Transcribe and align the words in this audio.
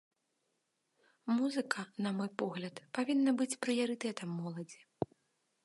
Музыка, 1.35 1.81
на 2.05 2.09
мой 2.21 2.29
погляд, 2.43 2.75
павінна 2.99 3.31
быць 3.43 3.59
прыярытэтам 3.67 4.29
моладзі. 4.41 4.81